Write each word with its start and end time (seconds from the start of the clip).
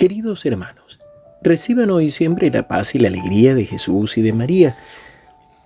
Queridos 0.00 0.46
hermanos, 0.46 0.98
reciban 1.42 1.90
hoy 1.90 2.10
siempre 2.10 2.50
la 2.50 2.66
paz 2.66 2.94
y 2.94 2.98
la 2.98 3.08
alegría 3.08 3.54
de 3.54 3.66
Jesús 3.66 4.16
y 4.16 4.22
de 4.22 4.32
María. 4.32 4.74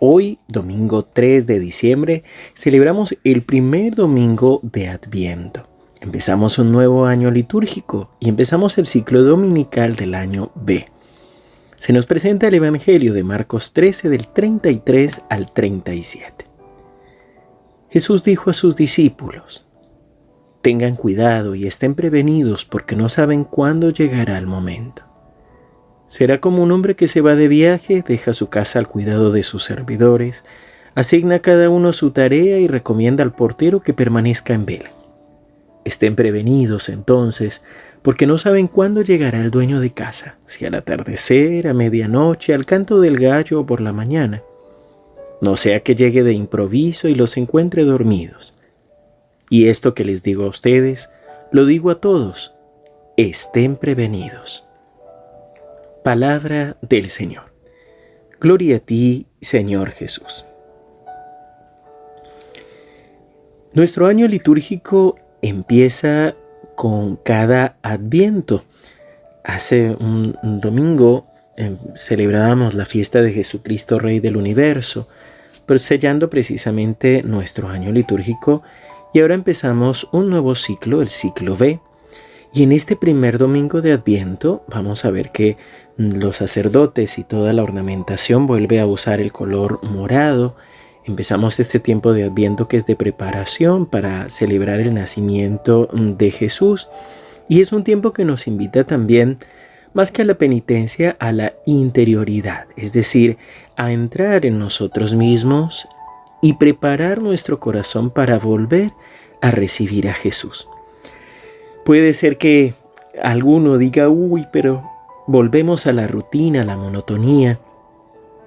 Hoy, 0.01 0.41
domingo 0.49 1.05
3 1.05 1.47
de 1.47 1.61
diciembre, 1.61 2.25
celebramos 2.57 3.17
el 3.23 3.43
primer 3.43 3.95
domingo 3.95 4.59
de 4.65 4.89
Adviento. 4.89 5.69
Empezamos 6.01 6.59
un 6.59 6.73
nuevo 6.73 7.07
año 7.07 7.31
litúrgico 7.31 8.11
y 8.19 8.29
empezamos 8.29 8.77
el 8.77 8.87
ciclo 8.87 9.23
dominical 9.23 9.95
del 9.95 10.17
año 10.17 10.51
B. 10.57 10.89
Se 11.77 11.93
nos 11.93 12.05
presenta 12.05 12.49
el 12.49 12.55
Evangelio 12.55 13.13
de 13.13 13.23
Marcos 13.23 13.73
13 13.73 14.09
del 14.09 14.27
33 14.27 15.21
al 15.31 15.53
37. 15.53 16.45
Jesús 17.89 18.25
dijo 18.25 18.51
a 18.51 18.53
sus 18.53 18.75
discípulos, 18.75 19.69
Tengan 20.65 20.97
cuidado 20.97 21.55
y 21.55 21.67
estén 21.67 21.95
prevenidos 21.95 22.65
porque 22.65 22.97
no 22.97 23.11
saben 23.11 23.45
cuándo 23.45 23.91
llegará 23.91 24.39
el 24.39 24.47
momento. 24.47 25.03
Será 26.07 26.41
como 26.41 26.63
un 26.63 26.73
hombre 26.73 26.97
que 26.97 27.07
se 27.07 27.21
va 27.21 27.37
de 27.37 27.49
viaje, 27.49 28.03
deja 28.03 28.33
su 28.33 28.49
casa 28.49 28.79
al 28.79 28.89
cuidado 28.89 29.31
de 29.31 29.43
sus 29.43 29.63
servidores, 29.63 30.43
asigna 30.95 31.35
a 31.35 31.39
cada 31.41 31.69
uno 31.69 31.93
su 31.93 32.13
tarea 32.13 32.57
y 32.61 32.67
recomienda 32.67 33.23
al 33.23 33.35
portero 33.35 33.83
que 33.83 33.93
permanezca 33.93 34.55
en 34.55 34.65
vela. 34.65 34.91
Estén 35.85 36.17
prevenidos 36.17 36.89
entonces, 36.89 37.61
porque 38.01 38.27
no 38.27 38.39
saben 38.39 38.67
cuándo 38.67 39.03
llegará 39.03 39.41
el 39.41 39.51
dueño 39.51 39.81
de 39.81 39.91
casa, 39.91 40.39
si 40.47 40.65
al 40.65 40.77
atardecer, 40.77 41.69
a 41.69 41.75
medianoche, 41.75 42.55
al 42.55 42.65
canto 42.65 43.03
del 43.03 43.19
gallo 43.19 43.61
o 43.61 43.67
por 43.67 43.83
la 43.83 43.93
mañana. 43.93 44.41
No 45.43 45.57
sea 45.57 45.81
que 45.81 45.95
llegue 45.95 46.23
de 46.23 46.33
improviso 46.33 47.09
y 47.09 47.15
los 47.15 47.37
encuentre 47.37 47.85
dormidos. 47.85 48.55
Y 49.55 49.69
esto 49.69 49.95
que 49.95 50.05
les 50.05 50.25
digo 50.25 50.47
a 50.47 50.49
ustedes, 50.49 51.11
lo 51.53 51.65
digo 51.65 51.93
a 51.93 52.01
todos, 52.01 52.57
estén 53.17 53.77
prevenidos. 53.77 54.65
Palabra 56.03 56.77
del 56.83 57.09
Señor. 57.09 57.55
Gloria 58.41 58.79
a 58.79 58.81
ti, 58.81 59.29
Señor 59.41 59.93
Jesús. 59.93 60.45
Nuestro 63.75 64.09
año 64.09 64.27
litúrgico 64.27 65.15
empieza 65.41 66.35
con 66.75 67.15
cada 67.15 67.77
adviento. 67.83 68.65
Hace 69.45 69.91
un, 70.01 70.37
domingo 70.43 71.29
em, 71.57 71.79
celebrábamos 71.97 72.75
la 72.75 72.87
fiesta 72.87 73.23
de 73.23 73.31
Jesucristo, 73.31 74.01
Rey 74.01 74.19
del 74.19 74.37
Universo, 74.37 75.07
sellando 75.79 76.29
precisamente 76.29 77.23
nuestro 77.23 77.69
año 77.69 77.93
litúrgico 77.93 78.65
y 79.15 79.21
ahora 79.21 79.35
empezamos 79.35 80.09
un 80.11 80.29
nuevo 80.29 80.57
ciclo, 80.57 81.01
el 81.01 81.09
ciclo 81.09 81.57
B. 81.57 81.79
Y 82.53 82.65
en 82.65 82.73
este 82.73 82.97
primer 82.97 83.39
domingo 83.39 83.81
de 83.81 83.93
Adviento 83.93 84.65
vamos 84.67 85.05
a 85.05 85.13
ver 85.13 85.31
que 85.31 85.57
los 85.97 86.37
sacerdotes 86.37 87.17
y 87.19 87.23
toda 87.23 87.53
la 87.53 87.63
ornamentación 87.63 88.49
vuelve 88.49 88.81
a 88.81 88.87
usar 88.87 89.21
el 89.21 89.31
color 89.31 89.79
morado. 89.85 90.57
Empezamos 91.05 91.61
este 91.61 91.79
tiempo 91.79 92.13
de 92.13 92.25
Adviento 92.25 92.67
que 92.67 92.77
es 92.77 92.87
de 92.87 92.97
preparación 92.97 93.87
para 93.87 94.31
celebrar 94.31 94.81
el 94.81 94.93
nacimiento 94.93 95.89
de 95.93 96.33
Jesús. 96.33 96.89
Y 97.49 97.61
es 97.61 97.73
un 97.73 97.85
tiempo 97.85 98.13
que 98.13 98.25
nos 98.25 98.49
invita 98.49 98.83
también, 98.83 99.39
más 99.93 100.11
que 100.11 100.23
a 100.23 100.25
la 100.25 100.35
penitencia, 100.35 101.17
a 101.21 101.31
la 101.31 101.55
interioridad, 101.67 102.67
es 102.77 102.93
decir, 102.93 103.39
a 103.77 103.93
entrar 103.93 104.45
en 104.45 104.59
nosotros 104.59 105.15
mismos, 105.15 105.87
y 106.45 106.53
preparar 106.53 107.23
nuestro 107.23 107.59
corazón 107.59 108.11
para 108.11 108.39
volver 108.39 108.93
a 109.41 109.51
recibir 109.51 110.11
a 110.11 110.13
Jesús. 110.13 110.69
Puede 111.87 112.13
ser 112.13 112.37
que 112.37 112.75
alguno 113.23 113.79
diga, 113.79 114.11
uy, 114.11 114.47
pero 114.53 114.83
volvemos 115.27 115.87
a 115.87 115.95
la 115.95 116.07
rutina, 116.07 116.61
a 116.61 116.65
la 116.65 116.77
monotonía, 116.77 117.61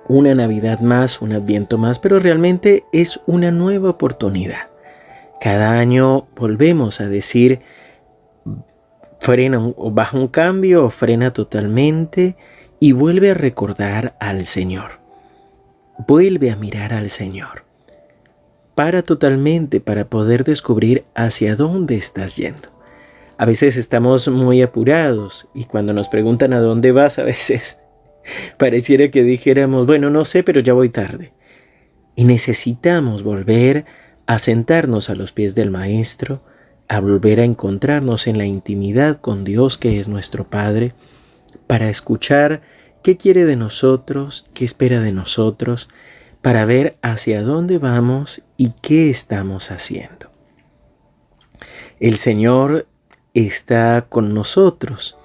una 0.07 0.35
Navidad 0.35 0.79
más, 0.79 1.23
un 1.23 1.31
Adviento 1.31 1.79
más, 1.79 1.97
pero 1.97 2.19
realmente 2.19 2.83
es 2.91 3.19
una 3.25 3.49
nueva 3.49 3.89
oportunidad. 3.89 4.69
Cada 5.41 5.79
año 5.79 6.27
volvemos 6.35 7.01
a 7.01 7.09
decir, 7.09 7.61
frena 9.19 9.57
o 9.75 9.89
baja 9.89 10.19
un 10.19 10.27
cambio 10.27 10.85
o 10.85 10.91
frena 10.91 11.33
totalmente 11.33 12.35
y 12.79 12.91
vuelve 12.91 13.31
a 13.31 13.33
recordar 13.33 14.15
al 14.19 14.45
Señor. 14.45 14.99
Vuelve 16.07 16.51
a 16.51 16.55
mirar 16.55 16.93
al 16.93 17.09
Señor 17.09 17.66
para 18.77 19.01
totalmente 19.01 19.79
para 19.79 20.07
poder 20.07 20.43
descubrir 20.43 21.03
hacia 21.15 21.55
dónde 21.55 21.95
estás 21.95 22.35
yendo. 22.35 22.69
A 23.39 23.45
veces 23.47 23.75
estamos 23.75 24.27
muy 24.27 24.61
apurados 24.61 25.49
y 25.55 25.63
cuando 25.63 25.93
nos 25.93 26.09
preguntan 26.09 26.53
a 26.53 26.59
dónde 26.59 26.91
vas, 26.91 27.17
a 27.17 27.23
veces 27.23 27.79
pareciera 28.59 29.09
que 29.09 29.23
dijéramos, 29.23 29.87
bueno, 29.87 30.11
no 30.11 30.25
sé, 30.25 30.43
pero 30.43 30.59
ya 30.59 30.73
voy 30.73 30.89
tarde. 30.89 31.33
Y 32.15 32.25
necesitamos 32.25 33.23
volver 33.23 33.85
a 34.27 34.37
sentarnos 34.37 35.09
a 35.09 35.15
los 35.15 35.31
pies 35.31 35.55
del 35.55 35.71
Maestro, 35.71 36.43
a 36.87 36.99
volver 36.99 37.39
a 37.39 37.45
encontrarnos 37.45 38.27
en 38.27 38.37
la 38.37 38.45
intimidad 38.45 39.19
con 39.19 39.43
Dios 39.43 39.79
que 39.79 39.99
es 39.99 40.07
nuestro 40.07 40.51
Padre, 40.51 40.93
para 41.65 41.89
escuchar 41.89 42.61
qué 43.01 43.17
quiere 43.17 43.45
de 43.45 43.55
nosotros, 43.55 44.45
qué 44.53 44.65
espera 44.65 45.01
de 45.01 45.13
nosotros, 45.13 45.89
para 46.47 46.63
ver 46.63 46.97
hacia 47.01 47.41
dónde 47.41 47.77
vamos 47.77 48.41
y 48.55 48.69
qué 48.81 49.09
estamos 49.09 49.69
haciendo. 49.69 50.31
El 51.99 52.15
Señor 52.15 52.87
está 53.33 54.05
con 54.07 54.33
nosotros. 54.33 55.17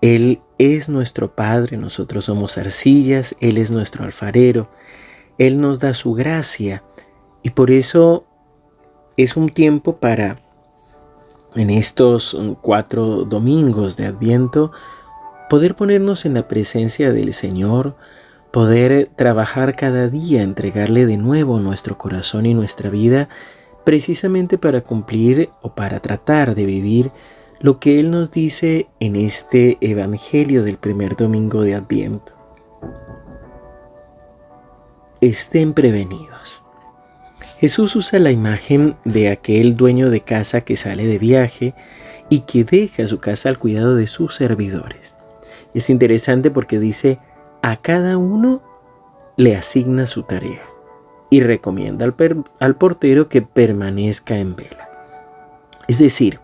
Él 0.00 0.40
es 0.58 0.88
nuestro 0.88 1.36
Padre, 1.36 1.76
nosotros 1.76 2.24
somos 2.24 2.58
arcillas, 2.58 3.36
Él 3.38 3.58
es 3.58 3.70
nuestro 3.70 4.02
alfarero, 4.02 4.68
Él 5.38 5.60
nos 5.60 5.78
da 5.78 5.94
su 5.94 6.14
gracia 6.14 6.82
y 7.44 7.50
por 7.50 7.70
eso 7.70 8.26
es 9.16 9.36
un 9.36 9.50
tiempo 9.50 9.98
para, 9.98 10.40
en 11.54 11.70
estos 11.70 12.36
cuatro 12.60 13.24
domingos 13.24 13.96
de 13.96 14.06
Adviento, 14.06 14.72
poder 15.48 15.76
ponernos 15.76 16.24
en 16.24 16.34
la 16.34 16.48
presencia 16.48 17.12
del 17.12 17.34
Señor, 17.34 17.94
poder 18.50 19.10
trabajar 19.16 19.76
cada 19.76 20.08
día, 20.08 20.42
entregarle 20.42 21.06
de 21.06 21.16
nuevo 21.16 21.60
nuestro 21.60 21.96
corazón 21.96 22.46
y 22.46 22.54
nuestra 22.54 22.90
vida, 22.90 23.28
precisamente 23.84 24.58
para 24.58 24.82
cumplir 24.82 25.50
o 25.62 25.74
para 25.74 26.00
tratar 26.00 26.54
de 26.54 26.66
vivir 26.66 27.12
lo 27.60 27.78
que 27.78 28.00
Él 28.00 28.10
nos 28.10 28.30
dice 28.30 28.88
en 29.00 29.16
este 29.16 29.78
Evangelio 29.80 30.62
del 30.64 30.78
primer 30.78 31.16
domingo 31.16 31.62
de 31.62 31.74
Adviento. 31.74 32.32
Estén 35.20 35.74
prevenidos. 35.74 36.62
Jesús 37.58 37.94
usa 37.94 38.18
la 38.18 38.30
imagen 38.30 38.96
de 39.04 39.28
aquel 39.28 39.76
dueño 39.76 40.08
de 40.08 40.22
casa 40.22 40.62
que 40.62 40.76
sale 40.76 41.06
de 41.06 41.18
viaje 41.18 41.74
y 42.30 42.40
que 42.40 42.64
deja 42.64 43.06
su 43.06 43.18
casa 43.18 43.50
al 43.50 43.58
cuidado 43.58 43.94
de 43.96 44.06
sus 44.06 44.34
servidores. 44.34 45.14
Es 45.74 45.90
interesante 45.90 46.50
porque 46.50 46.78
dice, 46.78 47.18
a 47.62 47.76
cada 47.76 48.16
uno 48.16 48.62
le 49.36 49.56
asigna 49.56 50.06
su 50.06 50.22
tarea 50.22 50.62
y 51.30 51.40
recomienda 51.40 52.04
al, 52.58 52.74
portero 52.74 53.28
que 53.28 53.42
permanezca 53.42 54.36
en 54.36 54.56
vela. 54.56 54.88
Es 55.86 55.98
decir, 55.98 56.40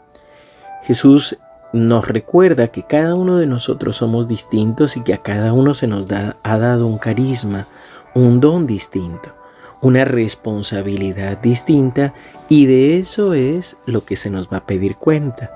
Jesús 0.85 1.39
nos 1.73 2.07
recuerda 2.07 2.69
que 2.69 2.85
cada 2.85 3.15
uno 3.15 3.37
de 3.37 3.47
nosotros 3.47 3.97
somos 3.97 4.29
distintos 4.29 4.97
y 4.97 5.03
que 5.03 5.15
a 5.15 5.23
cada 5.23 5.53
uno 5.53 5.75
se 5.75 5.87
nos 5.87 6.07
ha 6.11 6.59
dado 6.59 6.87
un 6.87 6.99
carisma, 6.99 7.67
un 8.15 8.41
don 8.41 8.67
distinto, 8.67 9.35
una 9.83 10.05
responsabilidad 10.05 11.39
distinta 11.39 12.15
y 12.49 12.67
de 12.67 12.99
eso 12.99 13.35
es 13.35 13.77
lo 13.87 14.05
que 14.05 14.17
se 14.17 14.31
nos 14.31 14.49
va 14.49 14.59
a 14.59 14.67
pedir 14.67 14.97
cuenta. 14.97 15.51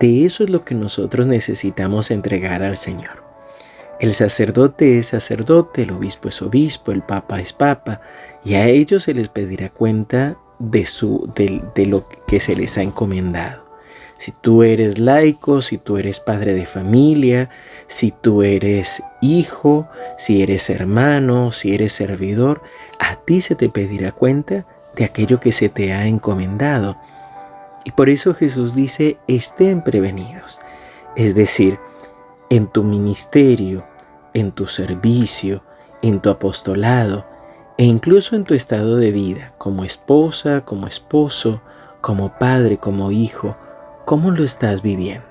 De 0.00 0.24
eso 0.24 0.42
es 0.42 0.50
lo 0.50 0.62
que 0.62 0.74
nosotros 0.74 1.26
necesitamos 1.26 2.10
entregar 2.10 2.62
al 2.62 2.78
Señor. 2.78 3.29
El 4.00 4.14
sacerdote 4.14 4.96
es 4.96 5.08
sacerdote, 5.08 5.82
el 5.82 5.90
obispo 5.90 6.30
es 6.30 6.40
obispo, 6.40 6.90
el 6.90 7.02
papa 7.02 7.38
es 7.38 7.52
papa, 7.52 8.00
y 8.42 8.54
a 8.54 8.66
ellos 8.66 9.02
se 9.02 9.12
les 9.12 9.28
pedirá 9.28 9.68
cuenta 9.68 10.38
de, 10.58 10.86
su, 10.86 11.30
de, 11.34 11.86
lo 11.86 12.08
que 12.26 12.40
se 12.40 12.56
les 12.56 12.78
ha 12.78 12.82
encomendado. 12.82 13.62
Si 14.16 14.32
tú 14.32 14.62
eres 14.62 14.98
laico, 14.98 15.60
si 15.60 15.76
tú 15.76 15.98
eres 15.98 16.18
padre 16.18 16.54
de 16.54 16.64
familia, 16.64 17.50
si 17.88 18.10
tú 18.10 18.42
eres 18.42 19.02
hijo, 19.20 19.86
si 20.16 20.42
eres 20.42 20.70
hermano, 20.70 21.50
si 21.50 21.74
eres 21.74 21.92
servidor, 21.92 22.62
a 22.98 23.16
ti 23.16 23.42
se 23.42 23.54
te 23.54 23.68
pedirá 23.68 24.12
cuenta 24.12 24.64
de 24.96 25.04
aquello 25.04 25.40
que 25.40 25.52
se 25.52 25.68
te 25.68 25.92
ha 25.92 26.06
encomendado. 26.06 26.96
Y 27.84 27.92
por 27.92 28.08
eso 28.08 28.32
Jesús 28.32 28.74
dice, 28.74 29.18
estén 29.26 29.82
prevenidos. 29.82 30.58
Es 31.16 31.34
decir, 31.34 31.78
en 32.50 32.66
tu 32.66 32.82
ministerio, 32.82 33.84
en 34.34 34.52
tu 34.52 34.66
servicio, 34.66 35.62
en 36.02 36.20
tu 36.20 36.30
apostolado 36.30 37.24
e 37.76 37.84
incluso 37.84 38.36
en 38.36 38.44
tu 38.44 38.54
estado 38.54 38.96
de 38.96 39.10
vida, 39.10 39.52
como 39.56 39.84
esposa, 39.84 40.62
como 40.66 40.86
esposo, 40.86 41.60
como 42.00 42.38
padre, 42.38 42.78
como 42.78 43.10
hijo, 43.10 43.56
¿cómo 44.04 44.30
lo 44.30 44.44
estás 44.44 44.82
viviendo? 44.82 45.24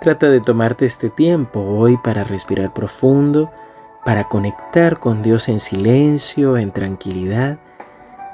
Trata 0.00 0.28
de 0.28 0.40
tomarte 0.40 0.86
este 0.86 1.08
tiempo 1.08 1.60
hoy 1.60 1.96
para 1.98 2.24
respirar 2.24 2.72
profundo, 2.72 3.50
para 4.04 4.24
conectar 4.24 4.98
con 4.98 5.22
Dios 5.22 5.48
en 5.48 5.60
silencio, 5.60 6.56
en 6.56 6.70
tranquilidad 6.70 7.58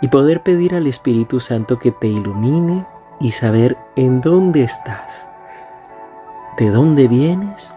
y 0.00 0.08
poder 0.08 0.42
pedir 0.42 0.74
al 0.74 0.86
Espíritu 0.86 1.38
Santo 1.38 1.78
que 1.78 1.92
te 1.92 2.08
ilumine 2.08 2.84
y 3.20 3.30
saber 3.30 3.76
en 3.96 4.20
dónde 4.20 4.64
estás, 4.64 5.26
de 6.58 6.70
dónde 6.70 7.08
vienes 7.08 7.72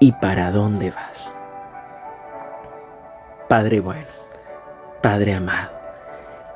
y 0.00 0.12
para 0.12 0.50
dónde 0.50 0.90
vas. 0.90 1.36
Padre 3.48 3.80
bueno, 3.80 4.06
Padre 5.00 5.34
amado, 5.34 5.70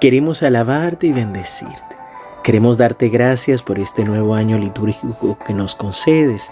queremos 0.01 0.43
alabarte 0.43 1.07
y 1.07 1.13
bendecirte. 1.13 1.95
Queremos 2.43 2.77
darte 2.77 3.09
gracias 3.09 3.63
por 3.63 3.79
este 3.79 4.05
nuevo 4.05 4.35
año 4.35 4.59
litúrgico 4.59 5.39
que 5.47 5.55
nos 5.55 5.75
concedes. 5.75 6.51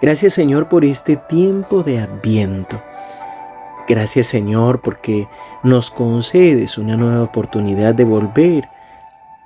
Gracias 0.00 0.32
Señor 0.32 0.68
por 0.68 0.84
este 0.84 1.16
tiempo 1.16 1.82
de 1.82 2.00
adviento. 2.00 2.80
Gracias 3.86 4.28
Señor 4.28 4.80
porque 4.80 5.28
nos 5.62 5.90
concedes 5.90 6.78
una 6.78 6.96
nueva 6.96 7.22
oportunidad 7.22 7.94
de 7.94 8.04
volver 8.04 8.68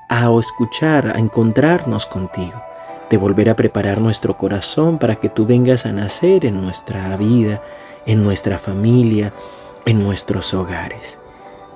a 0.08 0.30
escuchar, 0.38 1.08
a 1.08 1.18
encontrarnos 1.18 2.06
contigo, 2.06 2.62
de 3.10 3.16
volver 3.16 3.50
a 3.50 3.56
preparar 3.56 4.00
nuestro 4.00 4.37
corazón 4.37 4.99
para 4.99 5.16
que 5.16 5.28
tú 5.28 5.46
vengas 5.46 5.87
a 5.87 5.93
nacer 5.93 6.44
en 6.44 6.60
nuestra 6.60 7.16
vida, 7.16 7.62
en 8.06 8.22
nuestra 8.22 8.58
familia, 8.58 9.32
en 9.87 10.02
nuestros 10.02 10.52
hogares. 10.55 11.19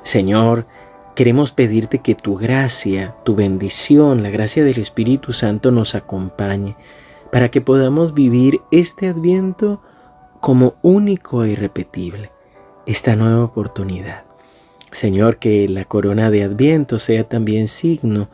Señor, 0.03 0.67
queremos 1.15 1.53
pedirte 1.53 1.99
que 1.99 2.15
tu 2.15 2.37
gracia, 2.37 3.15
tu 3.25 3.35
bendición, 3.35 4.23
la 4.23 4.31
gracia 4.31 4.65
del 4.65 4.79
Espíritu 4.79 5.33
Santo 5.33 5.71
nos 5.71 5.95
acompañe 5.95 6.77
para 7.31 7.51
que 7.51 7.61
podamos 7.61 8.13
vivir 8.13 8.61
este 8.71 9.09
adviento 9.09 9.81
como 10.41 10.75
único 10.83 11.45
e 11.45 11.51
irrepetible, 11.51 12.31
esta 12.85 13.17
nueva 13.17 13.45
oportunidad. 13.45 14.25
Señor, 14.91 15.39
que 15.39 15.67
la 15.69 15.87
corona 15.87 16.31
de 16.31 16.43
Adviento 16.43 16.99
sea 16.99 17.25
también 17.25 17.69
signo 17.69 18.29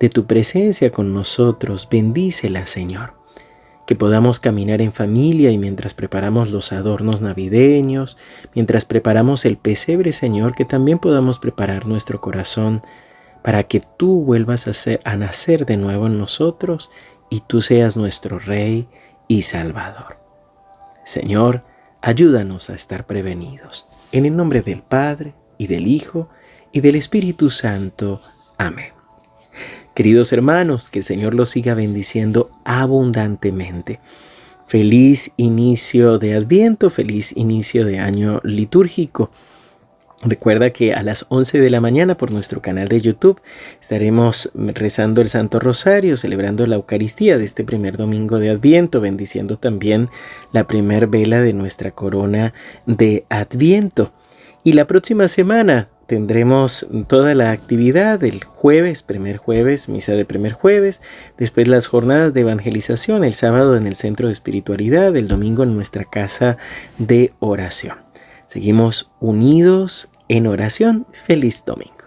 de 0.00 0.08
tu 0.08 0.26
presencia 0.26 0.90
con 0.90 1.12
nosotros. 1.12 1.88
Bendícela, 1.90 2.66
Señor. 2.66 3.14
Que 3.86 3.94
podamos 3.94 4.38
caminar 4.38 4.82
en 4.82 4.92
familia 4.92 5.50
y 5.50 5.58
mientras 5.58 5.94
preparamos 5.94 6.50
los 6.50 6.72
adornos 6.72 7.20
navideños, 7.20 8.18
mientras 8.54 8.84
preparamos 8.84 9.44
el 9.44 9.56
pesebre, 9.56 10.12
Señor, 10.12 10.54
que 10.54 10.64
también 10.64 10.98
podamos 10.98 11.38
preparar 11.38 11.86
nuestro 11.86 12.20
corazón 12.20 12.82
para 13.42 13.64
que 13.64 13.80
tú 13.96 14.22
vuelvas 14.24 14.66
a, 14.68 14.72
a 15.04 15.16
nacer 15.16 15.64
de 15.64 15.78
nuevo 15.78 16.06
en 16.06 16.18
nosotros 16.18 16.90
y 17.30 17.40
tú 17.40 17.60
seas 17.60 17.96
nuestro 17.96 18.38
Rey 18.38 18.88
y 19.26 19.42
Salvador. 19.42 20.18
Señor, 21.04 21.64
ayúdanos 22.02 22.68
a 22.68 22.74
estar 22.74 23.06
prevenidos. 23.06 23.86
En 24.12 24.26
el 24.26 24.36
nombre 24.36 24.60
del 24.60 24.82
Padre, 24.82 25.34
y 25.58 25.66
del 25.66 25.86
Hijo, 25.86 26.30
y 26.72 26.80
del 26.80 26.96
Espíritu 26.96 27.50
Santo. 27.50 28.22
Amén. 28.56 28.97
Queridos 29.98 30.32
hermanos, 30.32 30.88
que 30.88 31.00
el 31.00 31.04
Señor 31.04 31.34
los 31.34 31.50
siga 31.50 31.74
bendiciendo 31.74 32.52
abundantemente. 32.64 33.98
Feliz 34.68 35.32
inicio 35.36 36.20
de 36.20 36.36
Adviento, 36.36 36.88
feliz 36.88 37.36
inicio 37.36 37.84
de 37.84 37.98
año 37.98 38.40
litúrgico. 38.44 39.32
Recuerda 40.22 40.70
que 40.70 40.94
a 40.94 41.02
las 41.02 41.26
11 41.30 41.58
de 41.58 41.70
la 41.70 41.80
mañana 41.80 42.16
por 42.16 42.32
nuestro 42.32 42.62
canal 42.62 42.86
de 42.86 43.00
YouTube 43.00 43.40
estaremos 43.80 44.52
rezando 44.54 45.20
el 45.20 45.28
Santo 45.28 45.58
Rosario, 45.58 46.16
celebrando 46.16 46.64
la 46.68 46.76
Eucaristía 46.76 47.36
de 47.36 47.46
este 47.46 47.64
primer 47.64 47.96
domingo 47.96 48.38
de 48.38 48.50
Adviento, 48.50 49.00
bendiciendo 49.00 49.56
también 49.56 50.10
la 50.52 50.68
primer 50.68 51.08
vela 51.08 51.40
de 51.40 51.54
nuestra 51.54 51.90
corona 51.90 52.54
de 52.86 53.24
Adviento. 53.30 54.12
Y 54.62 54.74
la 54.74 54.86
próxima 54.86 55.26
semana 55.26 55.88
tendremos 56.08 56.86
toda 57.06 57.34
la 57.34 57.50
actividad 57.50 58.24
el 58.24 58.42
jueves, 58.42 59.02
primer 59.02 59.36
jueves, 59.36 59.90
misa 59.90 60.12
de 60.12 60.24
primer 60.24 60.52
jueves, 60.52 61.02
después 61.36 61.68
las 61.68 61.86
jornadas 61.86 62.32
de 62.32 62.40
evangelización, 62.40 63.24
el 63.24 63.34
sábado 63.34 63.76
en 63.76 63.86
el 63.86 63.94
centro 63.94 64.28
de 64.28 64.32
espiritualidad, 64.32 65.14
el 65.16 65.28
domingo 65.28 65.64
en 65.64 65.76
nuestra 65.76 66.04
casa 66.04 66.56
de 66.96 67.34
oración. 67.40 67.98
Seguimos 68.46 69.10
unidos 69.20 70.08
en 70.28 70.46
oración. 70.46 71.06
Feliz 71.12 71.62
domingo. 71.66 71.97